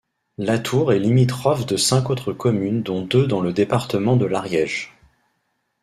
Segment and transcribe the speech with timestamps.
[0.39, 4.97] Latour est limitrophe de cinq autres communes dont deux dans le département de l'Ariège.